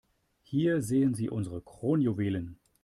[0.41, 2.57] Hier sehen Sie unsere Kronjuwelen.